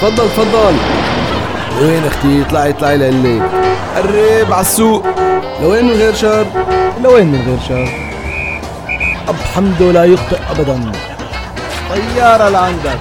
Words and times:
تفضل 0.00 0.28
تفضل. 0.28 0.74
لوين 1.80 2.06
أختي؟ 2.06 2.42
اطلعي 2.42 2.70
اطلعي 2.70 2.96
لقلك 2.96 3.42
قرب 3.96 4.52
على 4.52 4.60
السوق. 4.60 5.06
لوين 5.62 5.84
من 5.84 5.92
غير 5.92 6.14
شر؟ 6.14 6.46
لوين 7.02 7.26
من 7.26 7.42
غير 7.46 7.58
شر؟ 7.68 7.88
أب 9.28 9.36
حمده 9.54 9.92
لا 9.92 10.04
يخطئ 10.04 10.38
أبدا. 10.50 10.92
طيارة 11.90 12.48
لعندك. 12.48 12.98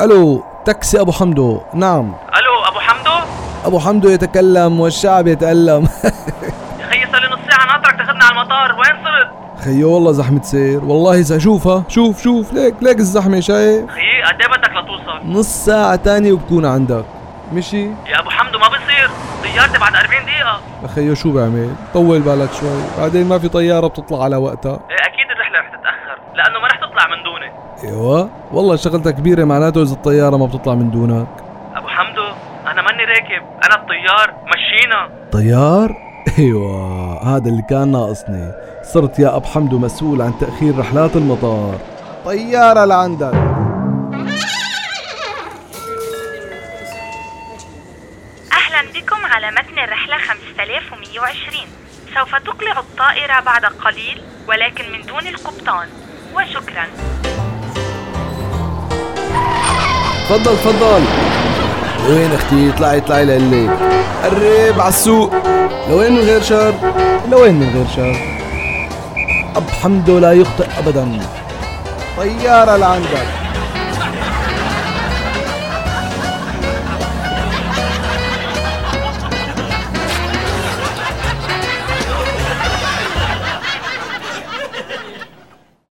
ألو. 0.00 0.51
تاكسي 0.64 1.00
أبو 1.00 1.12
حمدو. 1.12 1.60
نعم. 1.74 2.14
ألو 2.38 2.64
أبو 2.68 2.80
حمدو؟ 2.80 3.10
أبو 3.64 3.78
حمدو 3.78 4.08
يتكلم 4.08 4.80
والشعب 4.80 5.26
يتألم. 5.26 5.86
خيي 6.90 7.06
صار 7.12 7.20
لي 7.20 7.28
نص 7.28 7.38
ساعة 7.50 7.66
ناطرك 7.66 7.96
تاخذنا 7.98 8.24
على 8.24 8.32
المطار. 8.32 8.72
وين 8.72 9.04
صرت؟ 9.04 9.30
خيو 9.64 9.92
والله 9.92 10.12
زحمة 10.12 10.42
سير 10.42 10.84
والله 10.84 11.38
شوفها 11.38 11.84
شوف 11.88 12.22
شوف. 12.22 12.52
ليك 12.52 12.74
ليك 12.82 12.98
الزحمة 12.98 13.40
شايف 13.40 13.90
خيي 13.90 14.22
قد 14.22 14.40
إيه 14.40 14.48
بدك 14.48 14.70
لتوصل؟ 14.70 15.20
نص 15.26 15.46
ساعة 15.64 15.96
تانية 15.96 16.32
وبكون 16.32 16.66
عندك. 16.66 17.04
مشي؟ 17.52 17.84
يا 17.86 18.20
أبو 18.20 18.30
حمدو 18.30 18.58
ما 18.58 18.68
بصير. 18.68 19.10
طيارتي 19.42 19.78
بعد 19.78 19.94
40 19.96 20.24
دقيقة. 20.24 20.60
اخيو 20.84 21.14
شو 21.14 21.32
بعمل؟ 21.32 21.74
طول 21.94 22.20
بالك 22.20 22.52
شوي. 22.52 22.82
بعدين 22.98 23.28
ما 23.28 23.38
في 23.38 23.48
طيارة 23.48 23.86
بتطلع 23.86 24.24
على 24.24 24.36
وقتها. 24.36 24.80
إيه 24.90 24.96
أكيد 25.06 25.30
الرحلة 25.30 25.58
رح 25.58 25.68
تتأخر. 25.68 26.18
لأنه 26.34 26.58
ما 26.60 26.66
رح 26.66 26.76
تطلع 26.76 27.06
من 27.16 27.22
دوني 27.22 27.52
أيوه. 27.84 28.30
والله 28.52 28.76
شغلتها 28.76 29.12
كبيرة 29.12 29.44
معناته 29.44 29.82
إذا 29.82 29.92
الطيارة 29.92 30.36
ما 30.36 30.46
بتطلع 30.46 30.74
من 30.74 30.90
دونك. 30.90 31.28
أبو 31.74 31.88
حمدو 31.88 32.26
أنا 32.66 32.82
ماني 32.82 33.04
راكب 33.04 33.42
أنا 33.64 33.74
الطيار 33.74 34.34
مشينا. 34.46 35.28
طيار؟ 35.32 35.96
أيوه 36.38 37.36
هذا 37.36 37.48
اللي 37.48 37.62
كان 37.70 37.92
ناقصني. 37.92 38.52
صرت 38.82 39.18
يا 39.18 39.36
ابو 39.36 39.44
حمدو 39.44 39.78
مسؤول 39.78 40.22
عن 40.22 40.38
تأخير 40.38 40.78
رحلات 40.78 41.16
المطار. 41.16 41.78
طيارة 42.24 42.84
لعندك. 42.84 43.34
أهلا 48.52 48.82
بكم 48.94 49.24
على 49.24 49.50
متن 49.50 49.78
الرحلة 49.78 50.16
5120 50.16 51.66
سوف 52.14 52.34
تقلع 52.34 52.78
الطائرة 52.78 53.40
بعد 53.40 53.64
قليل 53.64 54.22
ولكن 54.48 54.92
من 54.92 55.06
دون 55.06 55.26
القبطان. 55.26 55.88
وشكرا. 56.34 56.86
تفضل 60.28 60.56
تفضل. 60.56 61.02
وين 62.08 62.32
أختي؟ 62.32 62.70
اطلعي 62.70 62.98
اطلعي 62.98 63.24
لقلك 63.24 63.70
قرب 64.24 64.80
على 64.80 64.88
السوق. 64.88 65.32
لوين 65.88 66.12
من 66.12 66.18
غير 66.18 66.42
شر 66.42 66.74
لوين 67.30 67.54
من 67.54 67.70
غير 67.74 67.86
شر 67.96 68.16
أب 69.56 69.70
حمده 69.82 70.18
لا 70.20 70.32
يخطئ 70.32 70.66
أبدا. 70.78 71.18
طيارة 72.16 72.76
لعندك. 72.76 73.41